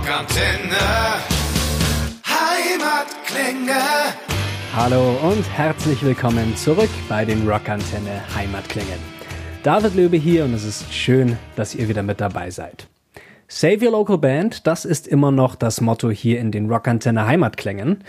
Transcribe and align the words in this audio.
Rockantenne. 0.00 0.78
Heimatklänge. 2.24 3.80
Hallo 4.74 5.18
und 5.28 5.44
herzlich 5.52 6.02
willkommen 6.02 6.56
zurück 6.56 6.88
bei 7.06 7.26
den 7.26 7.46
Rockantenne 7.46 8.22
Heimatklängen. 8.34 8.98
David 9.62 9.94
Löbe 9.94 10.16
hier 10.16 10.46
und 10.46 10.54
es 10.54 10.64
ist 10.64 10.90
schön, 10.90 11.36
dass 11.54 11.74
ihr 11.74 11.86
wieder 11.86 12.02
mit 12.02 12.18
dabei 12.18 12.50
seid. 12.50 12.88
Save 13.46 13.84
Your 13.84 13.92
Local 13.92 14.16
Band, 14.16 14.66
das 14.66 14.86
ist 14.86 15.06
immer 15.06 15.32
noch 15.32 15.54
das 15.54 15.82
Motto 15.82 16.08
hier 16.10 16.40
in 16.40 16.50
den 16.50 16.70
Rockantenne 16.70 17.26
Heimatklängen. 17.26 18.02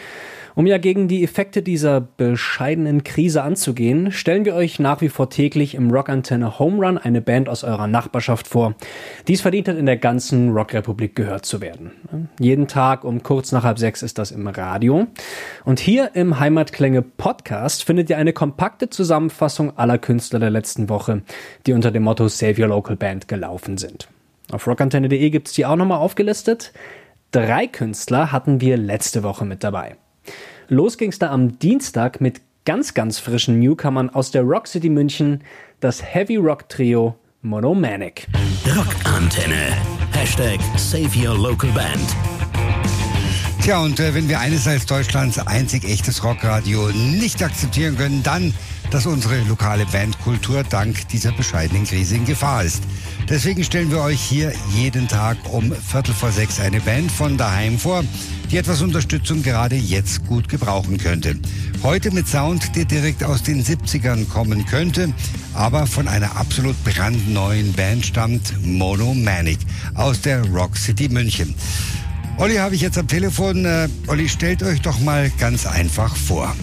Um 0.55 0.65
ja 0.67 0.77
gegen 0.77 1.07
die 1.07 1.23
Effekte 1.23 1.61
dieser 1.61 2.01
bescheidenen 2.01 3.03
Krise 3.03 3.43
anzugehen, 3.43 4.11
stellen 4.11 4.45
wir 4.45 4.55
euch 4.55 4.79
nach 4.79 5.01
wie 5.01 5.09
vor 5.09 5.29
täglich 5.29 5.75
im 5.75 5.91
Rockantenne 5.91 6.59
Home 6.59 6.85
Run 6.85 6.97
eine 6.97 7.21
Band 7.21 7.47
aus 7.47 7.63
eurer 7.63 7.87
Nachbarschaft 7.87 8.47
vor, 8.47 8.75
die 9.27 9.33
es 9.33 9.41
verdient 9.41 9.67
hat, 9.67 9.77
in 9.77 9.85
der 9.85 9.97
ganzen 9.97 10.51
Rockrepublik 10.51 11.15
gehört 11.15 11.45
zu 11.45 11.61
werden. 11.61 11.91
Jeden 12.39 12.67
Tag 12.67 13.03
um 13.03 13.23
kurz 13.23 13.51
nach 13.51 13.63
halb 13.63 13.79
sechs 13.79 14.01
ist 14.01 14.17
das 14.17 14.31
im 14.31 14.47
Radio. 14.47 15.07
Und 15.63 15.79
hier 15.79 16.11
im 16.15 16.39
Heimatklänge 16.39 17.01
Podcast 17.01 17.83
findet 17.83 18.09
ihr 18.09 18.17
eine 18.17 18.33
kompakte 18.33 18.89
Zusammenfassung 18.89 19.77
aller 19.77 19.97
Künstler 19.97 20.39
der 20.39 20.49
letzten 20.49 20.89
Woche, 20.89 21.21
die 21.65 21.73
unter 21.73 21.91
dem 21.91 22.03
Motto 22.03 22.27
Save 22.27 22.61
Your 22.61 22.67
Local 22.67 22.95
Band 22.95 23.27
gelaufen 23.27 23.77
sind. 23.77 24.09
Auf 24.51 24.67
rockantenne.de 24.67 25.29
gibt's 25.29 25.53
die 25.53 25.65
auch 25.65 25.77
nochmal 25.77 25.99
aufgelistet. 25.99 26.73
Drei 27.31 27.67
Künstler 27.67 28.33
hatten 28.33 28.59
wir 28.59 28.75
letzte 28.75 29.23
Woche 29.23 29.45
mit 29.45 29.63
dabei. 29.63 29.95
Los 30.73 30.97
ging's 30.97 31.19
da 31.19 31.29
am 31.31 31.59
Dienstag 31.59 32.21
mit 32.21 32.39
ganz, 32.63 32.93
ganz 32.93 33.19
frischen 33.19 33.59
Newcomern 33.59 34.09
aus 34.09 34.31
der 34.31 34.43
Rock 34.43 34.69
City 34.69 34.87
München, 34.87 35.43
das 35.81 36.01
Heavy 36.01 36.37
Rock 36.37 36.69
Trio 36.69 37.17
Monomanic. 37.41 38.25
Rockantenne. 38.65 39.75
Hashtag 40.13 40.61
Save 40.77 41.09
Your 41.13 41.37
Local 41.37 41.69
Band. 41.71 42.15
Tja, 43.61 43.83
und 43.83 43.99
äh, 43.99 44.15
wenn 44.15 44.29
wir 44.29 44.39
eines 44.39 44.65
als 44.65 44.85
Deutschlands 44.85 45.45
einzig 45.45 45.83
echtes 45.83 46.23
Rockradio 46.23 46.87
nicht 46.93 47.43
akzeptieren 47.43 47.97
können, 47.97 48.23
dann, 48.23 48.53
dass 48.91 49.05
unsere 49.05 49.39
lokale 49.43 49.85
Bandkultur 49.85 50.63
dank 50.63 51.07
dieser 51.07 51.31
bescheidenen 51.31 51.85
Krise 51.85 52.15
in 52.15 52.25
Gefahr 52.25 52.63
ist. 52.63 52.83
Deswegen 53.29 53.63
stellen 53.63 53.89
wir 53.89 54.01
euch 54.01 54.21
hier 54.21 54.51
jeden 54.75 55.07
Tag 55.07 55.37
um 55.51 55.71
Viertel 55.71 56.13
vor 56.13 56.31
sechs 56.31 56.59
eine 56.59 56.81
Band 56.81 57.11
von 57.11 57.37
daheim 57.37 57.79
vor, 57.79 58.03
die 58.51 58.57
etwas 58.57 58.81
Unterstützung 58.81 59.41
gerade 59.41 59.75
jetzt 59.75 60.27
gut 60.27 60.49
gebrauchen 60.49 60.97
könnte. 60.97 61.37
Heute 61.81 62.11
mit 62.11 62.27
Sound, 62.27 62.75
der 62.75 62.85
direkt 62.85 63.23
aus 63.23 63.41
den 63.41 63.63
70ern 63.63 64.27
kommen 64.27 64.65
könnte, 64.65 65.13
aber 65.53 65.87
von 65.87 66.09
einer 66.09 66.35
absolut 66.35 66.75
brandneuen 66.83 67.71
Band 67.73 68.05
stammt 68.05 68.53
Mono 68.65 69.13
Manic 69.13 69.59
aus 69.95 70.21
der 70.21 70.45
Rock 70.49 70.75
City 70.75 71.07
München. 71.07 71.55
Olli 72.37 72.55
habe 72.55 72.75
ich 72.75 72.81
jetzt 72.81 72.97
am 72.97 73.07
Telefon. 73.07 73.65
Äh, 73.65 73.87
Olli, 74.07 74.27
stellt 74.27 74.63
euch 74.63 74.81
doch 74.81 74.99
mal 74.99 75.31
ganz 75.37 75.65
einfach 75.65 76.15
vor. 76.15 76.53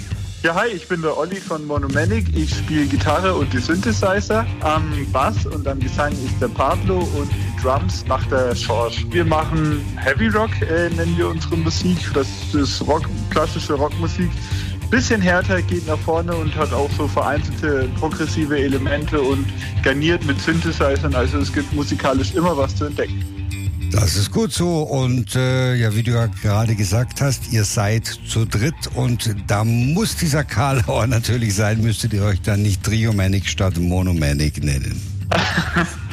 Ja, 0.44 0.54
hi, 0.54 0.68
ich 0.68 0.86
bin 0.86 1.02
der 1.02 1.18
Olli 1.18 1.34
von 1.40 1.66
Monomanic. 1.66 2.24
Ich 2.36 2.54
spiele 2.54 2.86
Gitarre 2.86 3.34
und 3.34 3.52
die 3.52 3.58
Synthesizer. 3.58 4.46
Am 4.60 4.84
Bass 5.12 5.44
und 5.46 5.66
am 5.66 5.80
Gesang 5.80 6.12
ist 6.12 6.40
der 6.40 6.46
Pablo 6.46 6.98
und 6.98 7.28
die 7.32 7.60
Drums 7.60 8.06
macht 8.06 8.30
der 8.30 8.54
George. 8.54 9.04
Wir 9.10 9.24
machen 9.24 9.84
Heavy 9.96 10.28
Rock, 10.28 10.50
äh, 10.62 10.90
nennen 10.90 11.18
wir 11.18 11.28
unsere 11.28 11.56
Musik. 11.56 11.98
Das 12.14 12.28
ist 12.54 12.86
Rock, 12.86 13.02
klassische 13.30 13.74
Rockmusik. 13.74 14.30
Bisschen 14.90 15.20
härter, 15.20 15.60
geht 15.60 15.88
nach 15.88 15.98
vorne 15.98 16.32
und 16.36 16.54
hat 16.54 16.72
auch 16.72 16.90
so 16.96 17.08
vereinzelte 17.08 17.88
progressive 17.98 18.56
Elemente 18.56 19.20
und 19.20 19.44
garniert 19.82 20.24
mit 20.24 20.40
Synthesizern. 20.40 21.16
Also 21.16 21.38
es 21.38 21.52
gibt 21.52 21.72
musikalisch 21.72 22.32
immer 22.34 22.56
was 22.56 22.76
zu 22.76 22.84
entdecken. 22.84 23.37
Das 24.00 24.14
ist 24.14 24.30
gut 24.30 24.52
so. 24.52 24.82
Und 24.82 25.34
äh, 25.34 25.74
ja, 25.74 25.92
wie 25.94 26.04
du 26.04 26.12
ja 26.12 26.26
gerade 26.26 26.76
gesagt 26.76 27.20
hast, 27.20 27.52
ihr 27.52 27.64
seid 27.64 28.06
zu 28.06 28.44
dritt 28.44 28.86
und 28.94 29.34
da 29.48 29.64
muss 29.64 30.14
dieser 30.14 30.44
Karlauer 30.44 31.06
natürlich 31.08 31.56
sein, 31.56 31.82
müsstet 31.82 32.12
ihr 32.12 32.22
euch 32.22 32.40
dann 32.40 32.62
nicht 32.62 32.84
Triomanic 32.84 33.48
statt 33.48 33.76
Monomanic 33.76 34.62
nennen. 34.62 35.02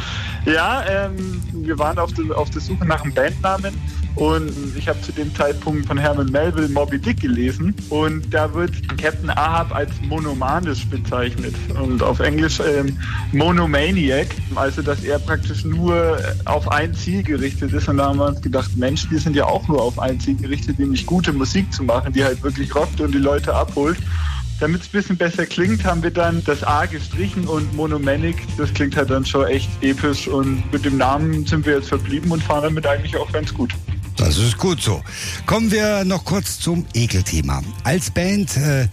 ja, 0.46 0.84
ähm, 0.88 1.42
wir 1.54 1.78
waren 1.80 1.98
auf, 1.98 2.14
de, 2.14 2.32
auf 2.32 2.50
der 2.50 2.62
Suche 2.62 2.86
nach 2.86 3.04
einem 3.04 3.14
Bandnamen 3.14 3.74
und 4.16 4.54
ich 4.78 4.88
habe 4.88 5.02
zu 5.02 5.12
dem 5.12 5.34
Zeitpunkt 5.36 5.88
von 5.88 5.98
Herman 5.98 6.28
Melville 6.32 6.70
Moby 6.70 6.98
Dick 6.98 7.20
gelesen 7.20 7.76
und 7.90 8.34
da 8.34 8.54
wird 8.54 8.72
Captain 8.98 9.30
Ahab 9.30 9.76
als 9.76 9.92
monomanisch 10.04 10.86
bezeichnet 10.88 11.54
und 11.82 12.02
auf 12.02 12.20
Englisch 12.22 12.62
ähm, 12.62 12.98
Monomaniac, 13.34 14.28
also 14.56 14.82
dass 14.82 15.04
er 15.04 15.20
praktisch 15.20 15.66
nur 15.66 16.18
auf 16.46 16.72
ein 16.72 16.94
Ziel 16.94 17.24
gerichtet 17.24 17.74
ist 17.74 17.90
und 17.90 17.98
da 17.98 18.06
haben 18.06 18.20
wir 18.20 18.28
uns 18.28 18.42
gedacht, 18.42 18.72
Mensch, 18.78 19.08
die 19.10 19.18
sind 19.18 19.36
ja 19.36 19.46
auch 19.46 19.68
nur 19.68 19.82
auf 19.82 20.00
ein 20.00 20.20
Ziel 20.20 20.36
gerichtet, 20.36 20.80
nämlich 20.80 21.06
gute 21.06 21.34
Musik 21.34 21.72
zu 21.74 21.84
machen, 21.84 22.14
die 22.14 22.24
halt 22.24 22.42
wirklich 22.42 22.74
rockt 22.74 23.02
und 23.02 23.14
die 23.14 23.20
Leute 23.20 23.54
abholt. 23.54 23.98
Damit 24.60 24.82
es 24.82 24.88
ein 24.88 24.92
bisschen 24.92 25.18
besser 25.18 25.46
klingt, 25.46 25.84
haben 25.84 26.02
wir 26.02 26.12
dann 26.12 26.42
das 26.46 26.64
A 26.64 26.86
gestrichen 26.86 27.46
und 27.46 27.74
Monomanic, 27.76 28.38
das 28.58 28.74
klingt 28.74 28.96
halt 28.96 29.10
dann 29.10 29.26
schon 29.26 29.46
echt 29.48 29.70
episch 29.82 30.28
und 30.28 30.72
mit 30.72 30.86
dem 30.86 30.98
Namen 30.98 31.46
sind 31.46 31.66
wir 31.66 31.76
jetzt 31.76 31.90
verblieben 31.90 32.32
und 32.32 32.42
fahren 32.42 32.64
damit 32.64 32.88
eigentlich 32.88 33.18
auch 33.18 33.32
ganz 33.34 33.54
gut. 33.54 33.74
Das 34.18 34.38
ist 34.38 34.58
gut 34.58 34.82
so. 34.82 35.04
Kommen 35.46 35.72
wir 35.72 36.06
noch 36.06 36.24
kurz 36.24 36.58
zum 36.60 36.86
Ekelthema. 36.94 37.62
Als 37.84 38.10
Band, 38.10 38.56
äh, 38.56 38.88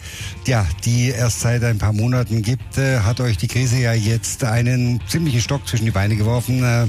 ja, 0.49 0.67
die 0.85 1.11
erst 1.11 1.41
seit 1.41 1.63
ein 1.63 1.79
paar 1.79 1.93
Monaten 1.93 2.43
gibt, 2.43 2.77
äh, 2.77 2.99
hat 2.99 3.21
euch 3.21 3.37
die 3.37 3.47
Krise 3.47 3.79
ja 3.79 3.93
jetzt 3.93 4.43
einen 4.43 5.01
ziemlichen 5.07 5.41
Stock 5.41 5.67
zwischen 5.69 5.85
die 5.85 5.93
Beine 5.93 6.17
geworfen. 6.17 6.65
Äh, 6.65 6.89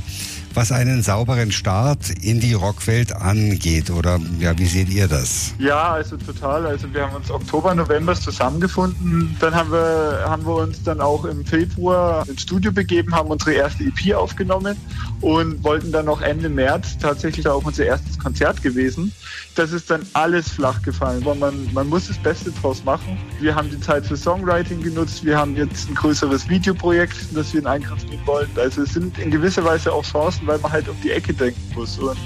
was 0.55 0.71
einen 0.71 1.01
sauberen 1.01 1.51
Start 1.51 2.09
in 2.21 2.39
die 2.39 2.53
Rockwelt 2.53 3.13
angeht. 3.13 3.89
Oder 3.89 4.19
ja, 4.39 4.57
wie 4.57 4.65
seht 4.65 4.89
ihr 4.89 5.07
das? 5.07 5.53
Ja, 5.57 5.93
also 5.93 6.17
total. 6.17 6.65
Also 6.65 6.93
wir 6.93 7.05
haben 7.05 7.15
uns 7.15 7.31
Oktober, 7.31 7.73
November 7.73 8.15
zusammengefunden. 8.15 9.35
Dann 9.39 9.55
haben 9.55 9.71
wir, 9.71 10.23
haben 10.25 10.45
wir 10.45 10.55
uns 10.55 10.83
dann 10.83 11.01
auch 11.01 11.25
im 11.25 11.45
Februar 11.45 12.27
ins 12.27 12.43
Studio 12.43 12.71
begeben, 12.71 13.15
haben 13.15 13.29
unsere 13.29 13.53
erste 13.53 13.83
EP 13.83 14.15
aufgenommen 14.15 14.77
und 15.21 15.63
wollten 15.63 15.91
dann 15.91 16.05
noch 16.05 16.21
Ende 16.21 16.49
März 16.49 16.97
tatsächlich 16.97 17.47
auch 17.47 17.63
unser 17.63 17.85
erstes 17.85 18.19
Konzert 18.19 18.61
gewesen. 18.61 19.11
Das 19.55 19.71
ist 19.71 19.89
dann 19.89 20.01
alles 20.13 20.49
flach 20.49 20.81
gefallen, 20.81 21.23
weil 21.25 21.35
man, 21.35 21.71
man 21.73 21.87
muss 21.87 22.07
das 22.07 22.17
Beste 22.17 22.51
draus 22.51 22.83
machen. 22.83 23.17
Wir 23.39 23.53
haben 23.53 23.69
die 23.69 23.79
Zeit 23.79 24.05
für 24.05 24.17
Songwriting 24.17 24.81
genutzt. 24.81 25.23
Wir 25.23 25.37
haben 25.37 25.55
jetzt 25.55 25.89
ein 25.89 25.95
größeres 25.95 26.49
Videoprojekt, 26.49 27.15
das 27.33 27.53
wir 27.53 27.61
in 27.61 27.67
Angriff 27.67 28.03
nehmen 28.05 28.25
wollen. 28.25 28.49
Also 28.55 28.81
es 28.81 28.93
sind 28.93 29.17
in 29.19 29.29
gewisser 29.29 29.63
Weise 29.63 29.91
auch 29.93 30.03
Chancen, 30.03 30.42
weil 30.45 30.59
man 30.59 30.71
halt 30.71 30.87
um 30.89 30.95
die 31.03 31.11
Ecke 31.11 31.33
denken 31.33 31.61
muss. 31.75 31.97
Und 31.97 32.17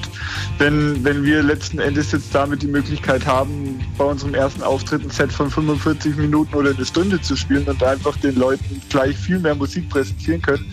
wenn, 0.58 1.04
wenn 1.04 1.24
wir 1.24 1.44
letzten 1.44 1.80
Endes 1.80 2.12
jetzt 2.12 2.34
damit 2.34 2.62
die 2.62 2.68
Möglichkeit 2.68 3.26
haben, 3.26 3.80
bei 3.98 4.06
unserem 4.06 4.34
ersten 4.34 4.64
Auftritt 4.64 5.04
ein 5.04 5.10
Set 5.10 5.32
von 5.32 5.50
45 5.50 6.16
Minuten 6.18 6.54
oder 6.56 6.72
eine 6.72 6.86
Stunde 6.86 7.22
zu 7.22 7.36
spielen 7.36 7.66
und 7.66 7.84
einfach 7.84 8.18
den 8.18 8.36
Leuten 8.36 8.82
gleich 8.90 9.16
viel 9.16 9.40
mehr 9.40 9.56
Musik 9.56 9.90
präsentieren 9.90 10.42
können, 10.42 10.66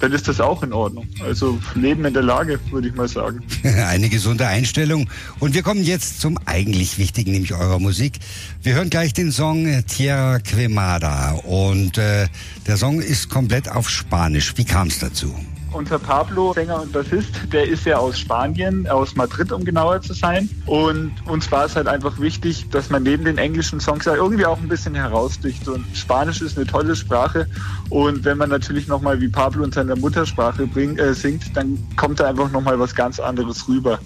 dann 0.00 0.12
ist 0.12 0.28
das 0.28 0.40
auch 0.40 0.62
in 0.62 0.72
Ordnung. 0.72 1.06
Also 1.24 1.58
Leben 1.74 2.04
in 2.04 2.14
der 2.14 2.22
Lage, 2.22 2.60
würde 2.70 2.88
ich 2.88 2.94
mal 2.94 3.08
sagen. 3.08 3.40
Eine 3.62 4.08
gesunde 4.08 4.46
Einstellung. 4.46 5.08
Und 5.40 5.54
wir 5.54 5.62
kommen 5.62 5.82
jetzt 5.82 6.20
zum 6.20 6.38
eigentlich 6.46 6.98
Wichtigen, 6.98 7.32
nämlich 7.32 7.52
eurer 7.52 7.78
Musik. 7.78 8.18
Wir 8.62 8.74
hören 8.74 8.90
gleich 8.90 9.12
den 9.12 9.32
Song 9.32 9.84
Tierra 9.86 10.38
Quemada. 10.38 11.32
Und 11.32 11.98
äh, 11.98 12.28
der 12.66 12.76
Song 12.76 13.00
ist 13.00 13.28
komplett 13.28 13.68
auf 13.68 13.88
Spanisch. 13.88 14.56
Wie 14.56 14.64
kam 14.64 14.88
es 14.88 14.98
dazu? 14.98 15.34
Unser 15.78 16.00
Pablo, 16.00 16.52
Sänger 16.54 16.82
und 16.82 16.92
Bassist, 16.92 17.52
der 17.52 17.68
ist 17.68 17.86
ja 17.86 17.98
aus 17.98 18.18
Spanien, 18.18 18.88
aus 18.88 19.14
Madrid, 19.14 19.52
um 19.52 19.64
genauer 19.64 20.00
zu 20.00 20.12
sein. 20.12 20.48
Und 20.66 21.12
uns 21.26 21.52
war 21.52 21.66
es 21.66 21.76
halt 21.76 21.86
einfach 21.86 22.18
wichtig, 22.18 22.68
dass 22.70 22.90
man 22.90 23.04
neben 23.04 23.24
den 23.24 23.38
englischen 23.38 23.78
Songs 23.78 24.04
ja 24.04 24.16
irgendwie 24.16 24.44
auch 24.44 24.58
ein 24.58 24.66
bisschen 24.66 24.96
heraussticht. 24.96 25.68
Und 25.68 25.84
Spanisch 25.94 26.42
ist 26.42 26.56
eine 26.58 26.66
tolle 26.66 26.96
Sprache. 26.96 27.46
Und 27.90 28.24
wenn 28.24 28.38
man 28.38 28.50
natürlich 28.50 28.88
nochmal 28.88 29.20
wie 29.20 29.28
Pablo 29.28 29.62
in 29.62 29.70
seiner 29.70 29.94
Muttersprache 29.94 30.66
bring, 30.66 30.98
äh, 30.98 31.14
singt, 31.14 31.56
dann 31.56 31.78
kommt 31.94 32.18
da 32.18 32.26
einfach 32.26 32.50
nochmal 32.50 32.80
was 32.80 32.92
ganz 32.92 33.20
anderes 33.20 33.68
rüber. 33.68 34.00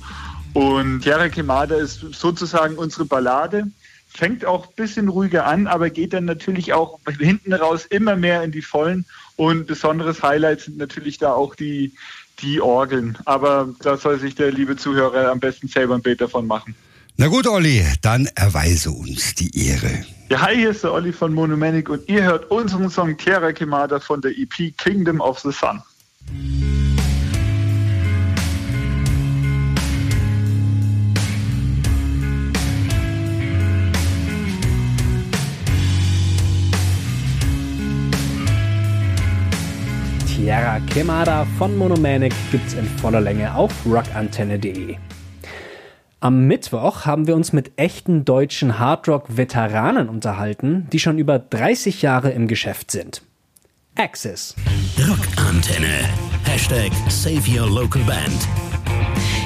Und 0.52 1.00
Tierra 1.00 1.30
Quemada 1.30 1.76
ist 1.76 2.04
sozusagen 2.12 2.74
unsere 2.74 3.06
Ballade 3.06 3.68
fängt 4.14 4.44
auch 4.44 4.68
ein 4.68 4.74
bisschen 4.76 5.08
ruhiger 5.08 5.46
an, 5.46 5.66
aber 5.66 5.90
geht 5.90 6.12
dann 6.12 6.24
natürlich 6.24 6.72
auch 6.72 7.00
hinten 7.18 7.52
raus 7.52 7.86
immer 7.86 8.16
mehr 8.16 8.42
in 8.42 8.52
die 8.52 8.62
Vollen. 8.62 9.04
Und 9.36 9.66
besonderes 9.66 10.22
Highlight 10.22 10.60
sind 10.60 10.78
natürlich 10.78 11.18
da 11.18 11.32
auch 11.32 11.54
die, 11.54 11.94
die 12.40 12.60
Orgeln. 12.60 13.16
Aber 13.24 13.68
da 13.80 13.96
soll 13.96 14.18
sich 14.18 14.34
der 14.34 14.52
liebe 14.52 14.76
Zuhörer 14.76 15.30
am 15.30 15.40
besten 15.40 15.68
selber 15.68 15.94
ein 15.94 16.02
Bild 16.02 16.20
davon 16.20 16.46
machen. 16.46 16.74
Na 17.16 17.28
gut, 17.28 17.46
Olli, 17.46 17.84
dann 18.00 18.28
erweise 18.34 18.90
uns 18.90 19.34
die 19.34 19.68
Ehre. 19.68 20.04
Ja, 20.30 20.40
hi, 20.40 20.56
hier 20.56 20.70
ist 20.70 20.82
der 20.82 20.92
Olli 20.92 21.12
von 21.12 21.32
Monomanic 21.34 21.90
und 21.90 22.08
ihr 22.08 22.22
hört 22.22 22.50
unseren 22.50 22.90
Song 22.90 23.16
Terra 23.18 23.52
Kimada 23.52 24.00
von 24.00 24.20
der 24.22 24.32
EP 24.32 24.76
Kingdom 24.78 25.20
of 25.20 25.38
the 25.40 25.52
Sun. 25.52 25.82
Tierra 40.52 40.80
Quemada 40.80 41.46
von 41.56 41.78
Monomanic 41.78 42.34
gibt's 42.50 42.74
in 42.74 42.84
voller 42.84 43.22
Länge 43.22 43.54
auf 43.54 43.72
rockantenne.de. 43.86 44.96
Am 46.20 46.46
Mittwoch 46.46 47.06
haben 47.06 47.26
wir 47.26 47.36
uns 47.36 47.54
mit 47.54 47.72
echten 47.76 48.26
deutschen 48.26 48.78
Hardrock-Veteranen 48.78 50.10
unterhalten, 50.10 50.88
die 50.92 50.98
schon 50.98 51.16
über 51.16 51.38
30 51.38 52.02
Jahre 52.02 52.32
im 52.32 52.48
Geschäft 52.48 52.90
sind. 52.90 53.22
Axis. 53.94 54.54
Rockantenne. 54.98 56.06
Hashtag 56.44 56.92
Save 57.08 57.50
Your 57.50 57.70
Local 57.70 58.02
Band. 58.02 58.71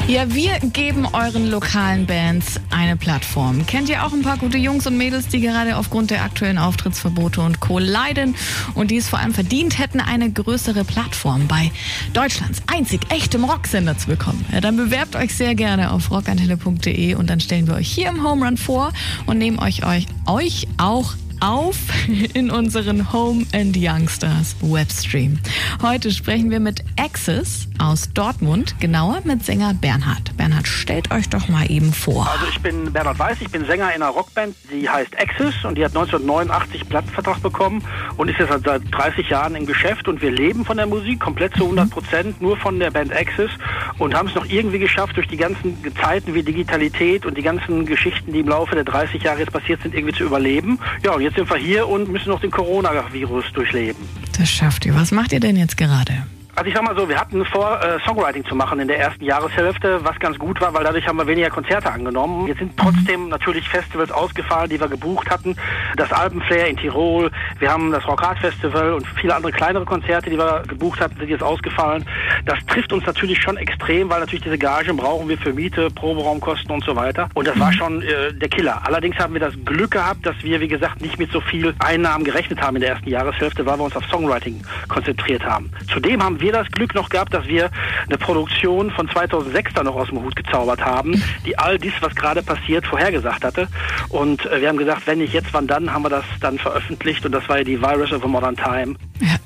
Ja, 0.09 0.33
wir 0.33 0.61
geben 0.61 1.05
euren 1.13 1.51
lokalen 1.51 2.07
Bands 2.07 2.61
eine 2.71 2.97
Plattform. 2.97 3.67
Kennt 3.67 3.89
ihr 3.89 4.07
auch 4.07 4.13
ein 4.13 4.23
paar 4.23 4.39
gute 4.39 4.57
Jungs 4.57 4.87
und 4.87 4.97
Mädels, 4.97 5.27
die 5.27 5.41
gerade 5.41 5.77
aufgrund 5.77 6.13
der 6.13 6.23
aktuellen 6.23 6.59
Auftrittsverbote 6.59 7.41
und 7.41 7.59
Co. 7.59 7.81
leiden 7.81 8.37
und 8.75 8.93
die 8.93 8.99
es 8.99 9.09
vor 9.09 9.19
allem 9.19 9.35
verdient 9.35 9.81
hätten, 9.81 9.99
eine 9.99 10.31
größere 10.31 10.85
Plattform 10.85 11.49
bei 11.49 11.73
Deutschlands 12.13 12.63
einzig 12.69 13.01
echtem 13.11 13.43
Rocksender 13.43 13.99
zu 13.99 14.07
bekommen? 14.07 14.47
Ja, 14.53 14.61
dann 14.61 14.77
bewerbt 14.77 15.17
euch 15.17 15.35
sehr 15.35 15.57
gerne 15.57 15.91
auf 15.91 16.09
rockantenne.de 16.13 17.17
und 17.17 17.29
dann 17.29 17.41
stellen 17.41 17.67
wir 17.67 17.75
euch 17.75 17.89
hier 17.89 18.09
im 18.09 18.23
Home 18.23 18.47
Run 18.47 18.57
vor 18.57 18.93
und 19.27 19.39
nehmen 19.39 19.59
euch, 19.59 19.85
euch, 19.85 20.07
euch 20.27 20.69
auch 20.77 21.15
auf 21.41 21.77
in 22.35 22.51
unseren 22.51 23.13
Home 23.13 23.45
and 23.53 23.77
Youngsters 23.77 24.57
Webstream. 24.61 25.39
Heute 25.83 26.11
sprechen 26.11 26.51
wir 26.51 26.61
mit 26.61 26.85
Axis 26.99 27.69
aus 27.79 28.13
Dortmund, 28.15 28.79
genauer 28.81 29.21
mit 29.25 29.45
Sänger 29.45 29.75
Bernhard. 29.75 30.37
Bernhard, 30.37 30.67
stellt 30.67 31.11
euch 31.11 31.29
doch 31.29 31.49
mal 31.49 31.71
eben 31.71 31.93
vor. 31.93 32.29
Also 32.31 32.47
ich 32.51 32.61
bin 32.61 32.93
Bernhard 32.93 33.19
Weiß, 33.19 33.39
ich 33.41 33.51
bin 33.51 33.65
Sänger 33.67 33.95
in 33.95 34.03
einer 34.03 34.09
Rockband, 34.09 34.57
die 34.73 34.89
heißt 34.89 35.19
Axis 35.19 35.55
und 35.65 35.77
die 35.77 35.85
hat 35.85 35.97
1989 35.97 36.89
Plattenvertrag 36.89 37.43
bekommen 37.43 37.83
und 38.17 38.29
ist 38.29 38.39
jetzt 38.39 38.53
seit 38.65 38.83
30 38.91 39.29
Jahren 39.29 39.55
im 39.55 39.67
Geschäft 39.67 40.09
und 40.09 40.23
wir 40.23 40.31
leben 40.31 40.65
von 40.65 40.77
der 40.77 40.87
Musik 40.87 41.21
komplett 41.21 41.55
zu 41.57 41.65
100 41.65 41.91
Prozent 41.91 42.41
nur 42.41 42.57
von 42.57 42.79
der 42.79 42.91
Band 42.91 43.13
Axis 43.13 43.51
und 43.99 44.15
haben 44.15 44.29
es 44.29 44.35
noch 44.35 44.47
irgendwie 44.47 44.79
geschafft, 44.79 45.17
durch 45.17 45.29
die 45.29 45.37
ganzen 45.37 45.77
Zeiten 46.01 46.35
wie 46.35 46.43
Digitalität 46.43 47.27
und 47.27 47.37
die 47.37 47.43
ganzen 47.43 47.87
Geschichten, 47.87 48.33
die 48.33 48.41
im 48.41 48.49
Laufe 48.49 48.75
der 48.75 48.85
30 48.85 49.23
Jahre 49.23 49.41
jetzt 49.41 49.53
passiert 49.53 49.83
sind, 49.83 49.95
irgendwie 49.95 50.15
zu 50.15 50.25
überleben. 50.25 50.79
Ja, 51.03 51.13
und 51.13 51.23
jetzt 51.27 51.37
sind 51.37 51.51
wir 51.51 51.57
hier 51.57 51.89
und 51.89 52.09
müssen 52.09 52.29
noch 52.29 52.41
den 52.41 52.53
Coronavirus 52.53 53.47
durchleben. 53.53 54.09
Das 54.39 54.49
schafft 54.49 54.87
ihr. 54.87 54.95
Was 54.95 55.11
macht 55.11 55.33
ihr 55.33 55.41
denn 55.41 55.57
jetzt 55.57 55.77
gerade? 55.77 56.27
Also 56.57 56.71
ich 56.71 56.75
sag 56.75 56.85
mal 56.85 56.97
so, 56.97 57.07
wir 57.07 57.21
hatten 57.21 57.45
vor, 57.45 57.79
äh, 57.83 58.01
Songwriting 58.07 58.43
zu 58.47 58.55
machen 58.55 58.81
in 58.81 58.89
der 58.89 58.99
ersten 58.99 59.23
Jahreshälfte, 59.23 60.03
was 60.03 60.19
ganz 60.19 60.39
gut 60.39 60.59
war, 60.63 60.73
weil 60.73 60.85
dadurch 60.85 61.07
haben 61.07 61.19
wir 61.19 61.27
weniger 61.27 61.51
Konzerte 61.51 61.93
angenommen. 61.93 62.47
Jetzt 62.47 62.61
sind 62.61 62.75
trotzdem 62.79 63.29
natürlich 63.29 63.69
Festivals 63.69 64.11
ausgefallen, 64.11 64.71
die 64.71 64.81
wir 64.81 64.89
gebucht 64.89 65.29
hatten. 65.29 65.55
Das 65.99 66.11
Alpenflair 66.11 66.69
in 66.69 66.79
Tirol, 66.79 67.31
wir 67.59 67.71
haben 67.71 67.93
das 67.93 68.09
Rockart 68.09 68.39
Festival 68.39 68.95
und 68.95 69.07
viele 69.21 69.35
andere 69.35 69.53
kleinere 69.53 69.85
Konzerte, 69.85 70.31
die 70.31 70.39
wir 70.39 70.63
gebucht 70.67 70.99
hatten, 70.99 71.19
sind 71.19 71.29
jetzt 71.29 71.43
ausgefallen. 71.43 72.07
Das 72.47 72.59
trifft 72.69 72.91
uns 72.91 73.05
natürlich 73.05 73.39
schon 73.39 73.59
extrem, 73.59 74.09
weil 74.09 74.21
natürlich 74.21 74.45
diese 74.45 74.57
Gagen 74.57 74.97
brauchen 74.97 75.29
wir 75.29 75.37
für 75.37 75.53
Miete, 75.53 75.91
Proberaumkosten 75.91 76.71
und 76.71 76.83
so 76.85 76.97
weiter. 76.97 77.29
Und 77.35 77.47
das 77.47 77.61
war 77.61 77.71
schon 77.71 78.01
äh, 78.01 78.33
der 78.33 78.49
Killer. 78.49 78.81
Allerdings 78.87 79.19
haben 79.19 79.35
wir 79.35 79.41
das 79.41 79.53
Glück 79.67 79.91
gehabt, 79.91 80.25
dass 80.25 80.37
wir, 80.43 80.59
wie 80.59 80.69
gesagt, 80.69 81.03
nicht 81.03 81.19
mit 81.19 81.31
so 81.31 81.43
viel 81.43 81.75
Einnahmen 81.81 82.25
gerechnet 82.25 82.63
haben 82.63 82.77
in 82.77 82.81
der 82.81 82.93
ersten 82.93 83.11
Jahreshälfte, 83.11 83.67
weil 83.67 83.79
wir 83.79 83.85
uns 83.85 83.95
auf 83.95 84.07
Songwriting 84.07 84.63
konzentriert 84.89 85.45
haben. 85.45 85.71
Zudem 85.93 86.23
haben 86.23 86.41
wir 86.41 86.46
wir 86.47 86.53
das 86.53 86.71
Glück 86.71 86.95
noch 86.95 87.09
gehabt, 87.09 87.35
dass 87.35 87.47
wir 87.47 87.71
eine 88.07 88.19
Produktion 88.19 88.91
von 88.93 89.09
2006 89.09 89.75
da 89.75 89.83
noch 89.83 89.97
aus 89.97 90.09
dem 90.09 90.23
Hut 90.23 90.37
gezaubert 90.37 90.85
haben, 90.85 91.21
die 91.45 91.59
all 91.59 91.77
dies, 91.77 91.93
was 92.01 92.15
gerade 92.15 92.43
passiert, 92.43 92.87
vorhergesagt 92.87 93.45
hatte. 93.45 93.69
Und 94.09 94.47
äh, 94.47 94.61
wir 94.61 94.69
haben 94.69 94.77
gesagt, 94.77 95.07
wenn 95.07 95.19
nicht 95.19 95.35
jetzt, 95.35 95.49
wann 95.53 95.67
dann, 95.67 95.93
haben 95.93 96.03
wir 96.03 96.11
das 96.11 96.25
dann 96.41 96.59
veröffentlicht 96.59 97.27
und 97.27 97.33
das 97.33 97.49
war 97.49 97.59
ja 97.59 97.65
die 97.65 97.81
Virus 97.81 98.13
of 98.13 98.25
a 98.25 98.29
Modern 98.29 98.57
Time. 98.57 98.95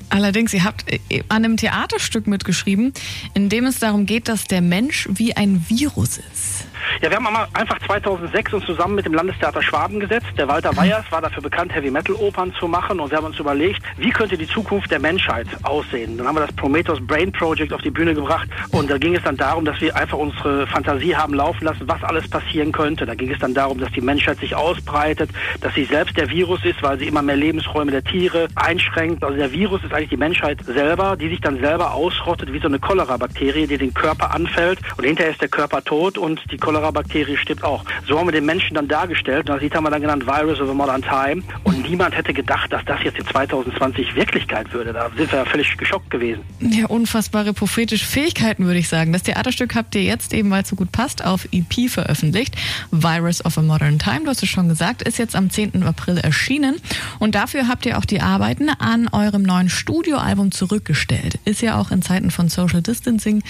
Allerdings, 0.09 0.53
ihr 0.53 0.63
habt 0.63 0.85
äh, 0.91 1.23
an 1.29 1.43
einem 1.43 1.57
Theaterstück 1.57 2.27
mitgeschrieben, 2.27 2.93
in 3.33 3.49
dem 3.49 3.65
es 3.65 3.79
darum 3.79 4.05
geht, 4.05 4.27
dass 4.27 4.45
der 4.45 4.61
Mensch 4.61 5.09
wie 5.11 5.35
ein 5.35 5.65
Virus 5.67 6.19
ist. 6.19 6.65
Ja, 6.99 7.09
wir 7.09 7.17
haben 7.17 7.27
einfach 7.53 7.79
2006 7.87 8.53
uns 8.53 8.65
zusammen 8.65 8.95
mit 8.95 9.05
dem 9.05 9.13
Landestheater 9.13 9.61
Schwaben 9.61 9.99
gesetzt. 9.99 10.27
Der 10.37 10.47
Walter 10.47 10.75
Weyers 10.75 11.05
war 11.09 11.21
dafür 11.21 11.41
bekannt, 11.41 11.73
Heavy-Metal-Opern 11.73 12.53
zu 12.59 12.67
machen 12.67 12.99
und 12.99 13.09
wir 13.09 13.17
haben 13.17 13.25
uns 13.25 13.39
überlegt, 13.39 13.81
wie 13.97 14.09
könnte 14.09 14.37
die 14.37 14.47
Zukunft 14.47 14.91
der 14.91 14.99
Menschheit 14.99 15.47
aussehen. 15.63 16.17
Dann 16.17 16.27
haben 16.27 16.35
wir 16.35 16.45
das 16.45 16.55
Prometheus 16.55 16.99
Brain 17.05 17.31
Project 17.31 17.71
auf 17.73 17.81
die 17.81 17.89
Bühne 17.89 18.13
gebracht 18.13 18.49
und 18.71 18.89
da 18.89 18.97
ging 18.97 19.15
es 19.15 19.23
dann 19.23 19.37
darum, 19.37 19.65
dass 19.65 19.79
wir 19.79 19.95
einfach 19.95 20.17
unsere 20.17 20.67
Fantasie 20.67 21.15
haben 21.15 21.33
laufen 21.33 21.63
lassen, 21.65 21.87
was 21.87 22.03
alles 22.03 22.29
passieren 22.29 22.71
könnte. 22.71 23.05
Da 23.05 23.15
ging 23.15 23.31
es 23.31 23.39
dann 23.39 23.53
darum, 23.53 23.79
dass 23.79 23.91
die 23.93 24.01
Menschheit 24.01 24.39
sich 24.39 24.53
ausbreitet, 24.53 25.29
dass 25.61 25.73
sie 25.73 25.85
selbst 25.85 26.17
der 26.17 26.29
Virus 26.29 26.63
ist, 26.65 26.83
weil 26.83 26.99
sie 26.99 27.07
immer 27.07 27.21
mehr 27.21 27.37
Lebensräume 27.37 27.91
der 27.91 28.03
Tiere 28.03 28.47
einschränkt. 28.55 29.23
Also 29.23 29.37
der 29.37 29.51
Virus 29.51 29.83
ist 29.83 29.93
eigentlich 29.93 30.09
die 30.09 30.17
Menschheit 30.17 30.63
selber, 30.65 31.15
die 31.15 31.29
sich 31.29 31.41
dann 31.41 31.59
selber 31.59 31.93
ausrottet 31.93 32.51
wie 32.51 32.59
so 32.59 32.67
eine 32.67 32.79
Cholera-Bakterie, 32.79 33.67
die 33.67 33.77
den 33.77 33.93
Körper 33.93 34.33
anfällt 34.33 34.79
und 34.97 35.05
hinterher 35.05 35.31
ist 35.31 35.41
der 35.41 35.49
Körper 35.49 35.83
tot 35.83 36.17
und 36.17 36.41
die 36.51 36.57
Cholera-Bakterie 36.81 37.37
stirbt 37.37 37.63
auch. 37.63 37.83
So 38.07 38.17
haben 38.17 38.27
wir 38.27 38.31
den 38.31 38.45
Menschen 38.45 38.73
dann 38.73 38.87
dargestellt. 38.87 39.47
Das 39.47 39.61
haben 39.61 39.83
wir 39.83 39.91
dann 39.91 40.01
genannt 40.01 40.25
Virus 40.25 40.59
of 40.59 40.69
a 40.69 40.73
Modern 40.73 41.01
Time. 41.01 41.43
Und 41.63 41.87
niemand 41.87 42.15
hätte 42.15 42.33
gedacht, 42.33 42.73
dass 42.73 42.83
das 42.85 43.03
jetzt 43.03 43.19
in 43.19 43.27
2020 43.27 44.15
Wirklichkeit 44.15 44.73
würde. 44.73 44.93
Da 44.93 45.09
sind 45.15 45.31
wir 45.31 45.39
ja 45.39 45.45
völlig 45.45 45.77
geschockt 45.77 46.09
gewesen. 46.09 46.41
Ja, 46.59 46.87
unfassbare 46.87 47.53
prophetische 47.53 48.05
Fähigkeiten, 48.05 48.65
würde 48.65 48.79
ich 48.79 48.89
sagen. 48.89 49.13
Das 49.13 49.23
Theaterstück 49.23 49.75
habt 49.75 49.93
ihr 49.95 50.03
jetzt 50.03 50.33
eben, 50.33 50.49
weil 50.49 50.63
es 50.63 50.69
so 50.69 50.75
gut 50.75 50.91
passt, 50.91 51.23
auf 51.23 51.47
EP 51.51 51.89
veröffentlicht. 51.89 52.55
Virus 52.91 53.45
of 53.45 53.57
a 53.57 53.61
Modern 53.61 53.99
Time, 53.99 54.21
du 54.23 54.29
hast 54.29 54.43
es 54.43 54.49
schon 54.49 54.67
gesagt, 54.67 55.01
ist 55.03 55.19
jetzt 55.19 55.35
am 55.35 55.49
10. 55.49 55.83
April 55.83 56.17
erschienen. 56.17 56.77
Und 57.19 57.35
dafür 57.35 57.67
habt 57.67 57.85
ihr 57.85 57.97
auch 57.97 58.05
die 58.05 58.21
Arbeiten 58.21 58.69
an 58.69 59.07
eurem 59.11 59.43
neuen 59.43 59.69
Studioalbum 59.69 60.51
zurückgestellt. 60.51 61.39
Ist 61.45 61.61
ja 61.61 61.79
auch 61.79 61.91
in 61.91 62.01
Zeiten 62.01 62.31
von 62.31 62.49
Social 62.49 62.81
Distancing, 62.81 63.43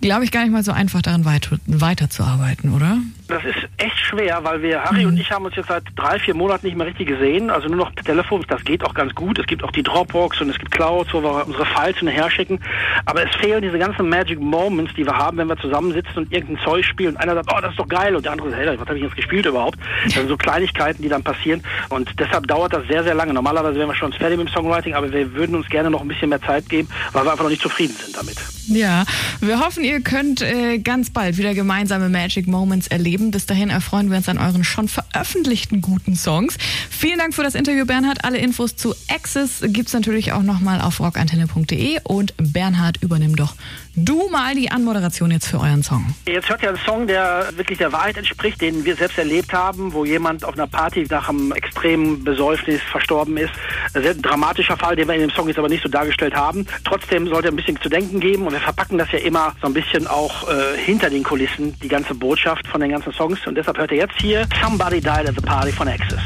glaube 0.00 0.24
ich, 0.24 0.30
gar 0.30 0.42
nicht 0.42 0.52
mal 0.52 0.64
so 0.64 0.72
einfach 0.72 1.02
daran 1.02 1.24
weiter, 1.24 1.58
weiterzuarbeiten 1.66 2.59
oder? 2.68 2.98
Das 3.30 3.44
ist 3.44 3.68
echt 3.76 3.98
schwer, 3.98 4.40
weil 4.42 4.62
wir, 4.62 4.82
Harry 4.82 5.02
mhm. 5.02 5.12
und 5.12 5.20
ich 5.20 5.30
haben 5.30 5.44
uns 5.44 5.56
jetzt 5.56 5.68
seit 5.68 5.84
drei, 5.96 6.18
vier 6.18 6.34
Monaten 6.34 6.66
nicht 6.66 6.76
mehr 6.76 6.86
richtig 6.86 7.08
gesehen, 7.08 7.48
also 7.48 7.68
nur 7.68 7.76
noch 7.76 7.94
per 7.94 8.04
Telefon. 8.04 8.44
Das 8.48 8.64
geht 8.64 8.84
auch 8.84 8.94
ganz 8.94 9.14
gut. 9.14 9.38
Es 9.38 9.46
gibt 9.46 9.62
auch 9.62 9.70
die 9.70 9.82
Dropbox 9.82 10.40
und 10.40 10.50
es 10.50 10.58
gibt 10.58 10.72
Clouds, 10.72 11.12
wo 11.12 11.22
wir 11.22 11.46
unsere 11.46 11.64
Files 11.64 11.98
hinterher 11.98 12.30
schicken. 12.30 12.58
Aber 13.06 13.24
es 13.24 13.34
fehlen 13.36 13.62
diese 13.62 13.78
ganzen 13.78 14.08
Magic 14.08 14.40
Moments, 14.40 14.92
die 14.94 15.06
wir 15.06 15.16
haben, 15.16 15.36
wenn 15.38 15.48
wir 15.48 15.56
zusammensitzen 15.58 16.16
und 16.16 16.32
irgendein 16.32 16.64
Zeug 16.64 16.84
spielen 16.84 17.14
und 17.14 17.20
einer 17.20 17.34
sagt, 17.34 17.50
oh, 17.54 17.60
das 17.60 17.70
ist 17.70 17.78
doch 17.78 17.88
geil 17.88 18.16
und 18.16 18.24
der 18.24 18.32
andere 18.32 18.50
sagt, 18.50 18.62
hey, 18.62 18.78
was 18.78 18.88
habe 18.88 18.98
ich 18.98 19.04
jetzt 19.04 19.16
gespielt 19.16 19.46
überhaupt? 19.46 19.78
Das 20.04 20.14
sind 20.14 20.28
so 20.28 20.36
Kleinigkeiten, 20.36 21.02
die 21.02 21.08
dann 21.08 21.22
passieren 21.22 21.62
und 21.88 22.10
deshalb 22.18 22.46
dauert 22.46 22.72
das 22.72 22.86
sehr, 22.88 23.04
sehr 23.04 23.14
lange. 23.14 23.32
Normalerweise 23.32 23.78
wären 23.78 23.88
wir 23.88 23.94
schon 23.94 24.12
fertig 24.12 24.38
mit 24.38 24.48
dem 24.48 24.52
Songwriting, 24.52 24.94
aber 24.94 25.12
wir 25.12 25.32
würden 25.34 25.54
uns 25.54 25.68
gerne 25.68 25.90
noch 25.90 26.00
ein 26.00 26.08
bisschen 26.08 26.30
mehr 26.30 26.42
Zeit 26.42 26.68
geben, 26.68 26.88
weil 27.12 27.24
wir 27.24 27.30
einfach 27.30 27.44
noch 27.44 27.50
nicht 27.50 27.62
zufrieden 27.62 27.94
sind 27.94 28.16
damit. 28.16 28.36
Ja, 28.68 29.04
wir 29.40 29.58
hoffen, 29.58 29.82
ihr 29.82 30.00
könnt 30.00 30.42
äh, 30.42 30.78
ganz 30.78 31.10
bald 31.10 31.38
wieder 31.38 31.54
gemeinsame 31.54 32.08
Magic 32.08 32.46
Moments 32.46 32.86
erleben. 32.86 33.19
Bis 33.28 33.44
dahin 33.44 33.68
erfreuen 33.68 34.10
wir 34.10 34.16
uns 34.16 34.28
an 34.30 34.38
euren 34.38 34.64
schon 34.64 34.88
veröffentlichten 34.88 35.82
guten 35.82 36.16
Songs. 36.16 36.56
Vielen 36.88 37.18
Dank 37.18 37.34
für 37.34 37.42
das 37.42 37.54
Interview, 37.54 37.84
Bernhard. 37.84 38.24
Alle 38.24 38.38
Infos 38.38 38.76
zu 38.76 38.94
Access 39.08 39.62
gibt's 39.66 39.92
natürlich 39.92 40.32
auch 40.32 40.42
nochmal 40.42 40.80
auf 40.80 41.00
rockantenne.de 41.00 41.98
und 42.04 42.32
Bernhard, 42.38 43.02
übernimm 43.02 43.36
doch 43.36 43.54
du 43.96 44.28
mal 44.28 44.54
die 44.54 44.70
Anmoderation 44.70 45.30
jetzt 45.30 45.46
für 45.46 45.58
euren 45.60 45.82
Song. 45.82 46.14
Jetzt 46.26 46.48
hört 46.48 46.62
ihr 46.62 46.70
einen 46.70 46.78
Song, 46.78 47.06
der 47.06 47.48
wirklich 47.56 47.78
der 47.78 47.92
Wahrheit 47.92 48.16
entspricht, 48.16 48.60
den 48.60 48.84
wir 48.84 48.96
selbst 48.96 49.18
erlebt 49.18 49.52
haben, 49.52 49.92
wo 49.92 50.04
jemand 50.04 50.44
auf 50.44 50.54
einer 50.54 50.66
Party 50.66 51.06
nach 51.08 51.28
einem 51.28 51.52
extremen 51.52 52.24
Besäufnis 52.24 52.80
verstorben 52.82 53.36
ist. 53.36 53.52
Ein 53.94 54.02
sehr 54.02 54.14
dramatischer 54.14 54.76
Fall, 54.76 54.96
den 54.96 55.08
wir 55.08 55.14
in 55.14 55.22
dem 55.22 55.30
Song 55.30 55.48
jetzt 55.48 55.58
aber 55.58 55.68
nicht 55.68 55.82
so 55.82 55.88
dargestellt 55.88 56.34
haben. 56.34 56.66
Trotzdem 56.84 57.26
sollte 57.28 57.48
ein 57.48 57.56
bisschen 57.56 57.80
zu 57.80 57.88
denken 57.88 58.20
geben 58.20 58.46
und 58.46 58.52
wir 58.52 58.60
verpacken 58.60 58.98
das 58.98 59.10
ja 59.12 59.18
immer 59.18 59.54
so 59.60 59.66
ein 59.66 59.74
bisschen 59.74 60.06
auch 60.06 60.48
äh, 60.48 60.78
hinter 60.78 61.10
den 61.10 61.22
Kulissen, 61.22 61.74
die 61.80 61.88
ganze 61.88 62.14
Botschaft 62.14 62.66
von 62.68 62.80
den 62.80 62.90
ganzen 62.90 63.09
Songs. 63.12 63.46
Und 63.46 63.54
deshalb 63.56 63.78
hört 63.78 63.90
ihr 63.92 63.98
jetzt 63.98 64.20
hier 64.20 64.46
Somebody 64.62 65.00
Died 65.00 65.28
at 65.28 65.34
the 65.34 65.40
Party 65.40 65.72
von 65.72 65.88
Axis. 65.88 66.20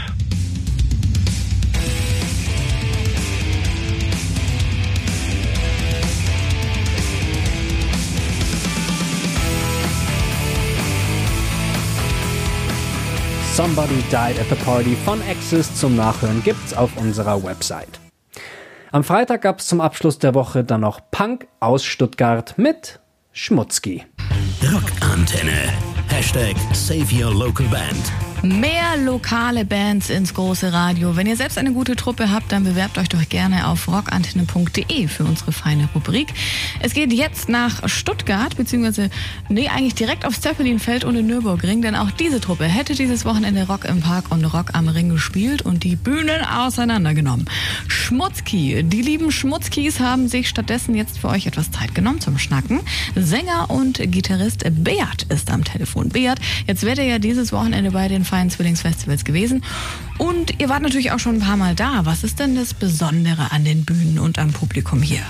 Somebody 13.54 14.02
Died 14.10 14.40
at 14.40 14.48
the 14.50 14.56
Party 14.64 14.96
von 15.04 15.22
Axis 15.30 15.72
zum 15.76 15.94
Nachhören 15.94 16.42
gibt's 16.42 16.74
auf 16.74 16.96
unserer 16.96 17.44
Website. 17.44 18.00
Am 18.90 19.04
Freitag 19.04 19.42
gab's 19.42 19.68
zum 19.68 19.80
Abschluss 19.80 20.18
der 20.18 20.34
Woche 20.34 20.64
dann 20.64 20.80
noch 20.80 21.00
Punk 21.12 21.46
aus 21.60 21.84
Stuttgart 21.84 22.54
mit 22.58 22.98
Schmutzki. 23.30 24.04
Rockantenne. 24.60 25.93
Hashtag 26.14 26.76
Save 26.76 27.11
Your 27.11 27.33
Local 27.33 27.68
Band. 27.68 28.33
Mehr 28.44 28.98
lokale 28.98 29.64
Bands 29.64 30.10
ins 30.10 30.34
große 30.34 30.70
Radio. 30.70 31.16
Wenn 31.16 31.26
ihr 31.26 31.36
selbst 31.36 31.56
eine 31.56 31.72
gute 31.72 31.96
Truppe 31.96 32.30
habt, 32.30 32.52
dann 32.52 32.64
bewerbt 32.64 32.98
euch 32.98 33.08
doch 33.08 33.26
gerne 33.30 33.66
auf 33.68 33.88
rockantenne.de 33.88 35.08
für 35.08 35.24
unsere 35.24 35.50
feine 35.50 35.88
Rubrik. 35.94 36.28
Es 36.80 36.92
geht 36.92 37.10
jetzt 37.14 37.48
nach 37.48 37.88
Stuttgart, 37.88 38.54
beziehungsweise, 38.54 39.08
nee, 39.48 39.68
eigentlich 39.68 39.94
direkt 39.94 40.26
aufs 40.26 40.42
Zeppelinfeld 40.42 41.04
und 41.04 41.16
in 41.16 41.26
Nürburgring, 41.26 41.80
denn 41.80 41.96
auch 41.96 42.10
diese 42.10 42.38
Truppe 42.38 42.64
hätte 42.64 42.94
dieses 42.94 43.24
Wochenende 43.24 43.66
Rock 43.66 43.86
im 43.86 44.00
Park 44.00 44.26
und 44.30 44.44
Rock 44.44 44.74
am 44.74 44.88
Ring 44.88 45.08
gespielt 45.08 45.62
und 45.62 45.82
die 45.82 45.96
Bühnen 45.96 46.44
auseinandergenommen. 46.44 47.46
Schmutzki, 47.88 48.82
die 48.82 49.00
lieben 49.00 49.32
Schmutzkis 49.32 50.00
haben 50.00 50.28
sich 50.28 50.50
stattdessen 50.50 50.94
jetzt 50.94 51.18
für 51.18 51.28
euch 51.28 51.46
etwas 51.46 51.70
Zeit 51.70 51.94
genommen 51.94 52.20
zum 52.20 52.38
Schnacken. 52.38 52.80
Sänger 53.14 53.70
und 53.70 54.00
Gitarrist 54.12 54.64
Beat 54.84 55.22
ist 55.30 55.50
am 55.50 55.64
Telefon. 55.64 56.10
Beat, 56.10 56.38
jetzt 56.66 56.82
werdet 56.82 57.06
ihr 57.06 57.12
ja 57.12 57.18
dieses 57.18 57.50
Wochenende 57.50 57.92
bei 57.92 58.08
den 58.08 58.26
Feinen 58.34 58.50
Zwillingsfestivals 58.50 59.24
gewesen. 59.24 59.62
Und 60.18 60.60
ihr 60.60 60.68
wart 60.68 60.82
natürlich 60.82 61.12
auch 61.12 61.20
schon 61.20 61.36
ein 61.36 61.40
paar 61.40 61.56
Mal 61.56 61.76
da. 61.76 62.00
Was 62.02 62.24
ist 62.24 62.40
denn 62.40 62.56
das 62.56 62.74
Besondere 62.74 63.52
an 63.52 63.64
den 63.64 63.84
Bühnen 63.84 64.18
und 64.18 64.40
am 64.40 64.52
Publikum 64.52 65.00
hier? 65.02 65.20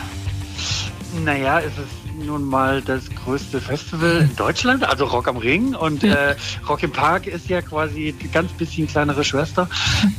Naja, 1.23 1.61
es 1.61 1.67
ist 1.67 2.25
nun 2.25 2.45
mal 2.45 2.81
das 2.81 3.03
größte 3.11 3.61
Festival 3.61 4.23
in 4.23 4.37
Deutschland, 4.37 4.85
also 4.85 5.05
Rock 5.05 5.29
am 5.29 5.37
Ring. 5.37 5.75
Und 5.75 6.03
äh, 6.03 6.35
Rock 6.67 6.83
im 6.83 6.93
Park 6.93 7.27
ist 7.27 7.47
ja 7.51 7.61
quasi 7.61 8.15
die 8.23 8.29
ganz 8.29 8.51
bisschen 8.53 8.87
kleinere 8.87 9.23
Schwester. 9.23 9.69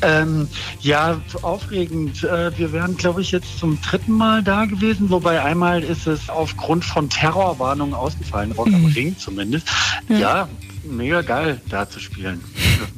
Ähm, 0.03 0.47
ja, 0.81 1.19
aufregend. 1.41 2.23
Äh, 2.23 2.55
wir 2.55 2.71
wären, 2.71 2.97
glaube 2.97 3.21
ich, 3.21 3.31
jetzt 3.31 3.57
zum 3.57 3.81
dritten 3.81 4.11
Mal 4.11 4.43
da 4.43 4.65
gewesen, 4.65 5.09
wobei 5.09 5.41
einmal 5.41 5.83
ist 5.83 6.05
es 6.05 6.29
aufgrund 6.29 6.85
von 6.85 7.09
Terrorwarnungen 7.09 7.95
ausgefallen, 7.95 8.51
Rock 8.51 8.67
am 8.67 8.85
Ring 8.85 9.17
zumindest. 9.17 9.67
Ja, 10.07 10.47
mega 10.89 11.21
geil, 11.21 11.61
da 11.69 11.89
zu 11.89 11.99
spielen. 11.99 12.41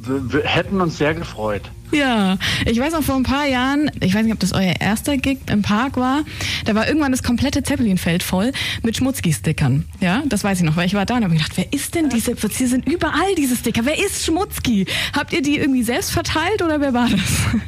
Wir, 0.02 0.44
hätten 0.44 0.80
uns 0.80 0.98
sehr 0.98 1.14
gefreut. 1.14 1.62
Ja, 1.90 2.36
ich 2.66 2.78
weiß 2.78 2.92
noch 2.92 3.02
vor 3.02 3.16
ein 3.16 3.22
paar 3.22 3.46
Jahren, 3.46 3.90
ich 4.00 4.14
weiß 4.14 4.24
nicht, 4.24 4.32
ob 4.32 4.40
das 4.40 4.52
euer 4.52 4.74
erster 4.78 5.16
Gig 5.16 5.38
im 5.50 5.62
Park 5.62 5.96
war, 5.96 6.22
da 6.66 6.74
war 6.74 6.86
irgendwann 6.86 7.12
das 7.12 7.22
komplette 7.22 7.62
Zeppelinfeld 7.62 8.22
voll 8.22 8.52
mit 8.82 8.96
Schmutzki-Stickern. 8.96 9.86
Ja, 10.00 10.22
das 10.26 10.44
weiß 10.44 10.58
ich 10.58 10.64
noch, 10.64 10.76
weil 10.76 10.86
ich 10.86 10.94
war 10.94 11.06
da 11.06 11.16
und 11.16 11.24
habe 11.24 11.34
gedacht, 11.34 11.52
wer 11.56 11.72
ist 11.72 11.94
denn 11.94 12.10
diese, 12.10 12.34
hier 12.34 12.68
sind 12.68 12.86
überall 12.86 13.34
diese 13.36 13.56
Sticker, 13.56 13.82
wer 13.84 13.98
ist 13.98 14.24
Schmutzki? 14.24 14.86
Habt 15.14 15.32
ihr 15.32 15.40
die 15.40 15.58
irgendwie 15.58 15.82
selbst 15.82 16.10
verteilt 16.10 16.62
oder 16.62 16.80
wer 16.80 16.92
war 16.92 17.08
das? 17.08 17.60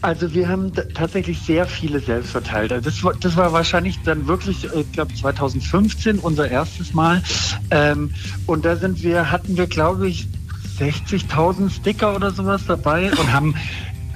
Also 0.00 0.32
wir 0.32 0.48
haben 0.48 0.72
tatsächlich 0.94 1.40
sehr 1.40 1.66
viele 1.66 1.98
selbst 1.98 2.30
verteilt. 2.30 2.72
Also 2.72 2.88
das 2.88 3.02
war, 3.02 3.14
das 3.14 3.36
war 3.36 3.52
wahrscheinlich 3.52 3.98
dann 4.04 4.28
wirklich, 4.28 4.64
äh, 4.64 4.82
ich 4.82 4.92
glaube 4.92 5.12
2015 5.12 6.20
unser 6.20 6.48
erstes 6.48 6.94
Mal. 6.94 7.20
Ähm, 7.72 8.12
und 8.46 8.64
da 8.64 8.76
sind 8.76 9.02
wir, 9.02 9.32
hatten 9.32 9.56
wir 9.56 9.66
glaube 9.66 10.08
ich 10.08 10.28
60.000 10.78 11.70
Sticker 11.70 12.14
oder 12.14 12.30
sowas 12.30 12.62
dabei 12.66 13.10
und 13.10 13.32
haben 13.32 13.54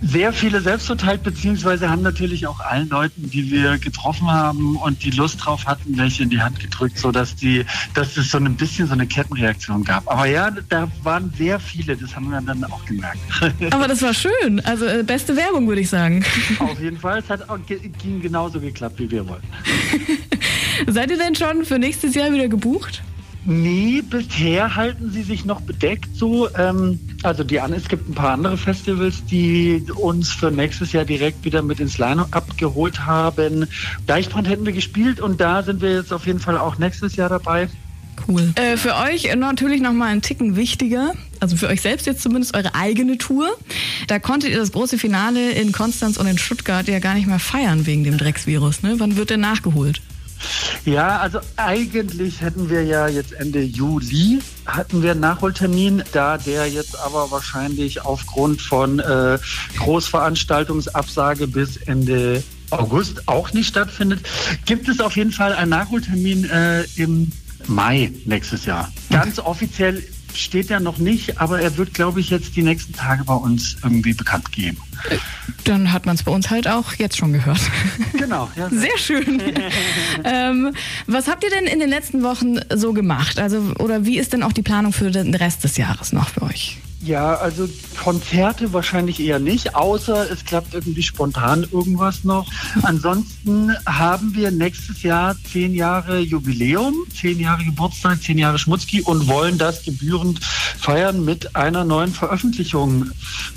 sehr 0.02 0.32
viele 0.32 0.60
selbst 0.60 0.86
verteilt, 0.86 1.22
beziehungsweise 1.22 1.88
haben 1.88 2.02
natürlich 2.02 2.46
auch 2.46 2.60
allen 2.60 2.88
Leuten, 2.88 3.30
die 3.30 3.50
wir 3.50 3.78
getroffen 3.78 4.30
haben 4.30 4.76
und 4.76 5.04
die 5.04 5.10
Lust 5.10 5.44
drauf 5.44 5.64
hatten, 5.66 5.96
welche 5.96 6.24
in 6.24 6.30
die 6.30 6.40
Hand 6.40 6.58
gedrückt, 6.58 6.98
so 6.98 7.12
dass 7.12 7.36
die, 7.36 7.64
dass 7.94 8.16
es 8.16 8.30
so 8.30 8.38
ein 8.38 8.56
bisschen 8.56 8.88
so 8.88 8.94
eine 8.94 9.06
Kettenreaktion 9.06 9.84
gab. 9.84 10.10
Aber 10.10 10.26
ja, 10.26 10.50
da 10.50 10.88
waren 11.02 11.32
sehr 11.38 11.60
viele, 11.60 11.96
das 11.96 12.14
haben 12.16 12.30
wir 12.30 12.40
dann 12.40 12.64
auch 12.64 12.84
gemerkt. 12.84 13.20
Aber 13.70 13.86
das 13.86 14.02
war 14.02 14.12
schön. 14.12 14.60
Also 14.64 14.86
äh, 14.86 15.04
beste 15.04 15.36
Werbung, 15.36 15.68
würde 15.68 15.80
ich 15.80 15.88
sagen. 15.88 16.24
Auf 16.58 16.80
jeden 16.80 16.98
Fall, 16.98 17.20
es 17.20 17.30
hat 17.30 17.48
auch, 17.48 17.58
ging 17.66 18.20
genauso 18.20 18.60
geklappt, 18.60 18.98
wie 18.98 19.10
wir 19.10 19.26
wollten. 19.28 19.46
Seid 20.88 21.10
ihr 21.10 21.18
denn 21.18 21.36
schon 21.36 21.64
für 21.64 21.78
nächstes 21.78 22.14
Jahr 22.14 22.32
wieder 22.32 22.48
gebucht? 22.48 23.02
Nee, 23.44 24.02
bisher 24.08 24.76
halten 24.76 25.10
sie 25.10 25.22
sich 25.22 25.44
noch 25.44 25.60
bedeckt 25.62 26.08
so. 26.14 26.48
Ähm, 26.56 27.00
also 27.22 27.42
die 27.42 27.56
es 27.56 27.88
gibt 27.88 28.08
ein 28.08 28.14
paar 28.14 28.32
andere 28.32 28.56
Festivals, 28.56 29.24
die 29.24 29.84
uns 29.96 30.30
für 30.30 30.50
nächstes 30.50 30.92
Jahr 30.92 31.04
direkt 31.04 31.44
wieder 31.44 31.62
mit 31.62 31.80
ins 31.80 31.98
Line 31.98 32.24
abgeholt 32.30 33.04
haben. 33.04 33.66
Deichbrand 34.06 34.48
hätten 34.48 34.64
wir 34.64 34.72
gespielt 34.72 35.20
und 35.20 35.40
da 35.40 35.62
sind 35.62 35.80
wir 35.80 35.92
jetzt 35.92 36.12
auf 36.12 36.26
jeden 36.26 36.38
Fall 36.38 36.56
auch 36.56 36.78
nächstes 36.78 37.16
Jahr 37.16 37.28
dabei. 37.28 37.68
Cool. 38.28 38.52
Äh, 38.54 38.76
für 38.76 38.94
euch 38.96 39.34
natürlich 39.34 39.80
nochmal 39.80 40.08
ein 40.08 40.22
Ticken 40.22 40.54
wichtiger, 40.54 41.14
also 41.40 41.56
für 41.56 41.68
euch 41.68 41.80
selbst 41.80 42.06
jetzt 42.06 42.22
zumindest 42.22 42.54
eure 42.56 42.74
eigene 42.74 43.18
Tour. 43.18 43.48
Da 44.06 44.18
konntet 44.18 44.50
ihr 44.50 44.58
das 44.58 44.70
große 44.70 44.98
Finale 44.98 45.52
in 45.52 45.72
Konstanz 45.72 46.16
und 46.16 46.26
in 46.26 46.38
Stuttgart 46.38 46.86
ja 46.86 47.00
gar 47.00 47.14
nicht 47.14 47.26
mehr 47.26 47.40
feiern 47.40 47.86
wegen 47.86 48.04
dem 48.04 48.18
Drecksvirus. 48.18 48.82
Ne? 48.82 48.94
Wann 48.98 49.16
wird 49.16 49.30
denn 49.30 49.40
nachgeholt? 49.40 50.00
Ja, 50.84 51.18
also 51.18 51.40
eigentlich 51.56 52.40
hätten 52.40 52.68
wir 52.70 52.84
ja 52.84 53.08
jetzt 53.08 53.32
Ende 53.32 53.62
Juli 53.62 54.40
hatten 54.66 55.02
wir 55.02 55.12
einen 55.12 55.20
Nachholtermin, 55.20 56.02
da 56.12 56.38
der 56.38 56.66
jetzt 56.68 56.98
aber 56.98 57.30
wahrscheinlich 57.30 58.04
aufgrund 58.04 58.62
von 58.62 58.98
äh, 59.00 59.38
Großveranstaltungsabsage 59.78 61.48
bis 61.48 61.76
Ende 61.78 62.42
August 62.70 63.28
auch 63.28 63.52
nicht 63.52 63.68
stattfindet, 63.68 64.20
gibt 64.64 64.88
es 64.88 65.00
auf 65.00 65.16
jeden 65.16 65.32
Fall 65.32 65.52
einen 65.52 65.70
Nachholtermin 65.70 66.48
äh, 66.48 66.84
im 66.96 67.32
Mai 67.66 68.12
nächstes 68.24 68.64
Jahr. 68.64 68.90
Ganz 69.10 69.38
offiziell 69.38 70.02
steht 70.36 70.70
er 70.70 70.80
noch 70.80 70.98
nicht, 70.98 71.40
aber 71.40 71.60
er 71.60 71.76
wird, 71.76 71.94
glaube 71.94 72.20
ich, 72.20 72.30
jetzt 72.30 72.56
die 72.56 72.62
nächsten 72.62 72.92
Tage 72.92 73.24
bei 73.24 73.34
uns 73.34 73.76
irgendwie 73.82 74.14
bekannt 74.14 74.52
geben. 74.52 74.78
Dann 75.64 75.92
hat 75.92 76.06
man 76.06 76.14
es 76.14 76.22
bei 76.22 76.32
uns 76.32 76.50
halt 76.50 76.68
auch 76.68 76.94
jetzt 76.94 77.16
schon 77.16 77.32
gehört. 77.32 77.60
Genau. 78.12 78.48
Ja. 78.56 78.68
Sehr 78.70 78.98
schön. 78.98 79.42
ähm, 80.24 80.74
was 81.06 81.28
habt 81.28 81.44
ihr 81.44 81.50
denn 81.50 81.66
in 81.66 81.80
den 81.80 81.88
letzten 81.88 82.22
Wochen 82.22 82.58
so 82.74 82.92
gemacht? 82.92 83.38
Also, 83.38 83.72
oder 83.78 84.04
wie 84.04 84.18
ist 84.18 84.32
denn 84.32 84.42
auch 84.42 84.52
die 84.52 84.62
Planung 84.62 84.92
für 84.92 85.10
den 85.10 85.34
Rest 85.34 85.64
des 85.64 85.76
Jahres 85.76 86.12
noch 86.12 86.28
für 86.28 86.42
euch? 86.42 86.78
Ja, 87.04 87.34
also 87.34 87.68
Konzerte 88.00 88.72
wahrscheinlich 88.72 89.18
eher 89.18 89.40
nicht, 89.40 89.74
außer 89.74 90.30
es 90.30 90.44
klappt 90.44 90.72
irgendwie 90.72 91.02
spontan 91.02 91.66
irgendwas 91.72 92.22
noch. 92.22 92.48
Ansonsten 92.82 93.72
haben 93.86 94.34
wir 94.36 94.52
nächstes 94.52 95.02
Jahr 95.02 95.34
zehn 95.50 95.74
Jahre 95.74 96.20
Jubiläum, 96.20 96.94
zehn 97.12 97.40
Jahre 97.40 97.64
Geburtstag, 97.64 98.22
zehn 98.22 98.38
Jahre 98.38 98.58
Schmutzki 98.58 99.02
und 99.02 99.26
wollen 99.26 99.58
das 99.58 99.82
gebührend 99.82 100.44
feiern 100.44 101.24
mit 101.24 101.56
einer 101.56 101.84
neuen 101.84 102.12
Veröffentlichung 102.12 103.10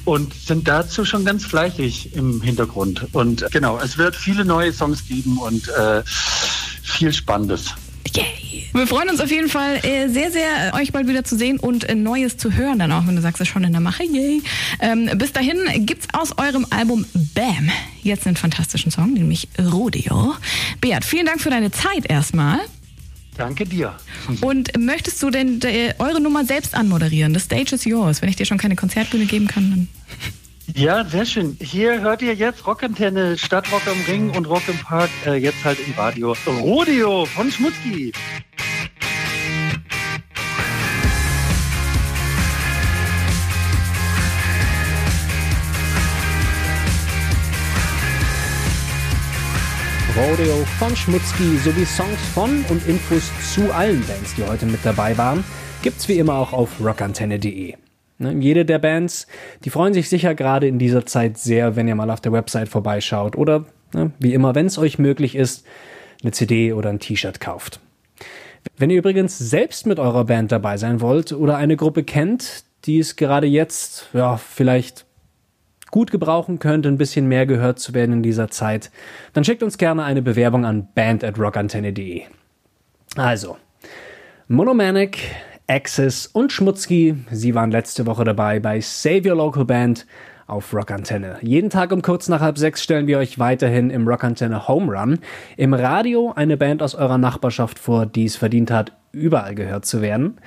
und 0.06 0.34
sind 0.34 0.68
dazu 0.68 1.06
schon 1.06 1.24
ganz 1.24 1.46
fleißig 1.46 2.16
im 2.16 2.42
Hintergrund. 2.42 3.08
Und 3.12 3.46
genau, 3.52 3.80
es 3.80 4.00
wird 4.00 4.16
viele 4.16 4.44
neue 4.44 4.74
Songs 4.74 5.08
geben 5.08 5.38
und 5.38 5.68
äh, 5.70 6.02
viel 6.82 7.14
Spannendes. 7.14 7.76
Yay. 8.14 8.68
Wir 8.74 8.88
freuen 8.88 9.10
uns 9.10 9.22
auf 9.22 9.32
jeden 9.32 9.48
Fall 9.48 9.78
äh, 9.86 10.10
sehr, 10.10 10.32
sehr, 10.32 10.74
euch 10.74 10.92
bald 10.92 11.08
wieder 11.08 11.24
zu 11.24 11.38
sehen 11.38 11.60
und 11.60 11.86
äh, 11.86 11.96
Neues 11.96 12.38
zu 12.38 12.54
hören, 12.54 12.80
dann 12.80 12.92
auch, 12.92 13.08
wenn 13.08 13.16
du 13.16 13.22
sagst, 13.22 13.40
es 13.40 13.48
ist 13.48 13.54
schon 13.54 13.64
in 13.64 13.72
der 13.72 13.82
Mache. 13.82 14.04
Yay. 14.04 14.42
Ähm, 14.82 15.10
bis 15.18 15.32
dahin 15.32 15.86
gibt's 15.86 16.08
aus 16.14 16.38
eurem 16.38 16.66
Album 16.70 17.06
Bam 17.34 17.70
jetzt 18.04 18.28
einen 18.28 18.36
fantastischen 18.36 18.92
Song, 18.92 19.14
nämlich 19.14 19.48
Rodeo. 19.58 20.36
Beat, 20.82 21.06
vielen 21.06 21.26
Dank 21.26 21.42
für 21.42 21.50
deine 21.50 21.72
Zeit 21.72 22.10
erstmal. 22.10 22.60
Danke 23.38 23.66
dir. 23.66 23.96
Und 24.42 24.78
möchtest 24.78 25.22
du 25.22 25.30
denn 25.30 25.62
äh, 25.62 25.94
eure 26.00 26.22
Nummer 26.22 26.46
selbst 26.46 26.74
anmoderieren? 26.74 27.34
The 27.34 27.40
stage 27.40 27.76
is 27.76 27.84
yours. 27.84 28.22
Wenn 28.22 28.30
ich 28.30 28.36
dir 28.36 28.46
schon 28.46 28.58
keine 28.58 28.76
Konzertbühne 28.76 29.26
geben 29.26 29.48
kann, 29.48 29.70
dann. 29.72 29.88
Ja, 30.74 31.06
sehr 31.06 31.26
schön. 31.26 31.58
Hier 31.62 32.02
hört 32.02 32.22
ihr 32.22 32.34
jetzt 32.34 32.66
Rockantenne, 32.66 33.38
Stadtrock 33.38 33.88
am 33.88 33.98
Ring 34.08 34.32
und 34.32 34.48
Rock 34.48 34.64
im 34.68 34.78
Park, 34.78 35.10
äh, 35.26 35.36
jetzt 35.36 35.64
halt 35.64 35.78
im 35.86 35.94
Radio. 35.94 36.36
Rodeo 36.48 37.26
von 37.26 37.52
Schmutzki. 37.52 38.12
Rodeo 50.18 50.66
von 50.80 50.96
Schmutzki 50.96 51.58
sowie 51.58 51.86
Songs 51.86 52.20
von 52.34 52.66
und 52.70 52.88
Infos 52.88 53.30
zu 53.54 53.72
allen 53.74 54.02
Bands, 54.08 54.34
die 54.36 54.44
heute 54.44 54.66
mit 54.66 54.80
dabei 54.84 55.18
waren, 55.18 55.44
gibt's 55.84 56.08
wie 56.08 56.18
immer 56.18 56.36
auch 56.36 56.54
auf 56.54 56.70
rockantenne.de. 56.80 57.76
Ne, 58.18 58.34
jede 58.40 58.64
der 58.64 58.80
Bands, 58.80 59.28
die 59.66 59.70
freuen 59.70 59.94
sich 59.94 60.08
sicher 60.08 60.36
gerade 60.36 60.68
in 60.68 60.80
dieser 60.80 61.06
Zeit 61.06 61.38
sehr, 61.38 61.76
wenn 61.76 61.88
ihr 61.88 61.96
mal 61.96 62.10
auf 62.10 62.22
der 62.22 62.32
Website 62.32 62.70
vorbeischaut 62.70 63.36
oder 63.36 63.66
ne, 63.94 64.12
wie 64.20 64.34
immer, 64.34 64.56
wenn 64.56 64.68
es 64.68 64.78
euch 64.78 64.98
möglich 65.00 65.36
ist, 65.36 65.66
eine 66.22 66.32
CD 66.32 66.72
oder 66.72 66.90
ein 66.90 67.00
T-Shirt 67.00 67.42
kauft. 67.42 67.82
Wenn 68.78 68.90
ihr 68.90 68.98
übrigens 68.98 69.38
selbst 69.38 69.86
mit 69.86 70.00
eurer 70.00 70.26
Band 70.26 70.52
dabei 70.52 70.78
sein 70.78 71.02
wollt 71.02 71.34
oder 71.34 71.58
eine 71.58 71.76
Gruppe 71.76 72.04
kennt, 72.04 72.64
die 72.86 73.00
es 73.00 73.16
gerade 73.16 73.48
jetzt 73.48 74.10
ja 74.14 74.38
vielleicht 74.38 75.06
gut 75.92 76.12
gebrauchen 76.12 76.60
könnte, 76.60 76.90
ein 76.90 76.98
bisschen 76.98 77.28
mehr 77.28 77.46
gehört 77.46 77.80
zu 77.80 77.94
werden 77.94 78.14
in 78.14 78.24
dieser 78.24 78.50
Zeit, 78.50 78.92
dann 79.34 79.44
schickt 79.44 79.62
uns 79.62 79.78
gerne 79.78 80.04
eine 80.04 80.22
Bewerbung 80.22 80.66
an 80.66 80.88
band 80.94 81.24
at 81.24 81.38
rockantenne.de. 81.38 82.24
Also, 83.16 83.58
Monomanic, 84.48 85.20
Access 85.68 86.28
und 86.28 86.52
Schmutzki, 86.52 87.16
sie 87.32 87.56
waren 87.56 87.72
letzte 87.72 88.06
Woche 88.06 88.24
dabei 88.24 88.60
bei 88.60 88.82
Save 88.82 89.30
Your 89.30 89.38
Local 89.38 89.66
Band 89.66 90.06
auf 90.48 90.74
Rockantenne. 90.74 91.38
Jeden 91.42 91.70
Tag 91.72 91.92
um 91.92 92.02
kurz 92.02 92.30
nach 92.30 92.40
halb 92.40 92.58
sechs 92.58 92.84
stellen 92.84 93.08
wir 93.08 93.18
euch 93.18 93.40
weiterhin 93.40 93.90
im 93.90 94.08
Rockantenne 94.08 94.68
Home 94.68 94.94
Run 94.94 95.20
im 95.58 95.74
Radio 95.74 96.34
eine 96.36 96.56
Band 96.56 96.84
aus 96.84 96.94
eurer 96.94 97.18
Nachbarschaft 97.18 97.80
vor, 97.80 98.06
die 98.06 98.26
es 98.26 98.36
verdient 98.36 98.70
hat, 98.70 98.92
überall 99.12 99.56
gehört 99.56 99.86
zu 99.86 100.02
werden. 100.02 100.38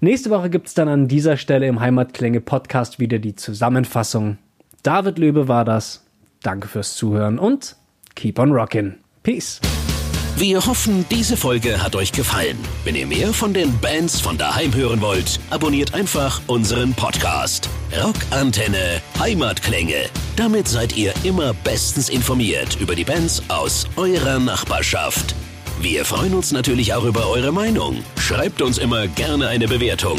Nächste 0.00 0.30
Woche 0.30 0.50
gibt's 0.50 0.74
dann 0.74 0.88
an 0.88 1.08
dieser 1.08 1.36
Stelle 1.36 1.66
im 1.66 1.80
Heimatklänge 1.80 2.40
Podcast 2.40 2.98
wieder 2.98 3.18
die 3.18 3.36
Zusammenfassung. 3.36 4.38
David 4.82 5.18
Löbe 5.18 5.48
war 5.48 5.64
das. 5.64 6.04
Danke 6.42 6.68
fürs 6.68 6.94
Zuhören 6.94 7.38
und 7.38 7.76
keep 8.14 8.38
on 8.38 8.52
rockin'. 8.52 8.94
Peace. 9.22 9.60
Wir 10.38 10.66
hoffen, 10.66 11.06
diese 11.10 11.34
Folge 11.34 11.82
hat 11.82 11.96
euch 11.96 12.12
gefallen. 12.12 12.58
Wenn 12.84 12.94
ihr 12.94 13.06
mehr 13.06 13.32
von 13.32 13.54
den 13.54 13.78
Bands 13.78 14.20
von 14.20 14.36
daheim 14.36 14.74
hören 14.74 15.00
wollt, 15.00 15.40
abonniert 15.48 15.94
einfach 15.94 16.42
unseren 16.46 16.92
Podcast. 16.92 17.70
Rockantenne 18.04 19.00
Heimatklänge. 19.18 20.10
Damit 20.36 20.68
seid 20.68 20.94
ihr 20.94 21.14
immer 21.24 21.54
bestens 21.54 22.10
informiert 22.10 22.76
über 22.78 22.94
die 22.94 23.04
Bands 23.04 23.44
aus 23.48 23.86
eurer 23.96 24.38
Nachbarschaft. 24.38 25.34
Wir 25.80 26.04
freuen 26.04 26.34
uns 26.34 26.52
natürlich 26.52 26.92
auch 26.92 27.04
über 27.04 27.30
eure 27.30 27.50
Meinung. 27.50 28.04
Schreibt 28.18 28.60
uns 28.60 28.76
immer 28.76 29.08
gerne 29.08 29.48
eine 29.48 29.68
Bewertung. 29.68 30.18